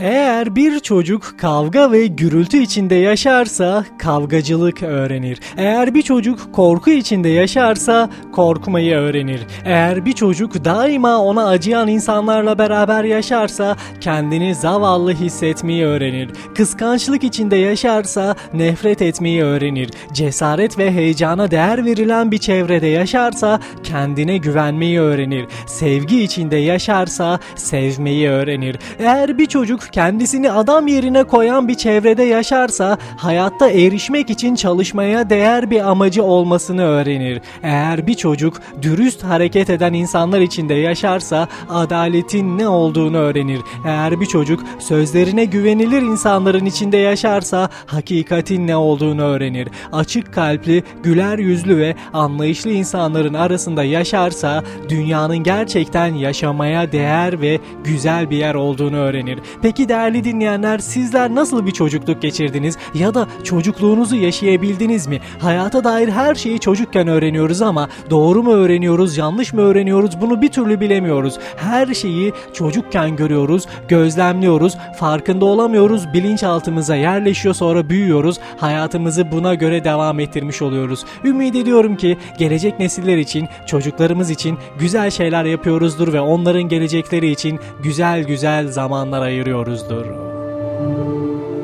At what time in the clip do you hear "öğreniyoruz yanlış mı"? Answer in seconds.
68.52-69.60